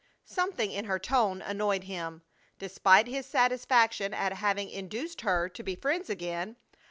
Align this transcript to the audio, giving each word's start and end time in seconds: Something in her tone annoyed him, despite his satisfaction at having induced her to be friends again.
Something 0.25 0.71
in 0.71 0.85
her 0.85 0.97
tone 0.97 1.43
annoyed 1.43 1.83
him, 1.83 2.23
despite 2.57 3.05
his 3.05 3.27
satisfaction 3.27 4.15
at 4.15 4.33
having 4.33 4.67
induced 4.71 5.21
her 5.21 5.47
to 5.49 5.61
be 5.61 5.75
friends 5.75 6.09
again. 6.09 6.55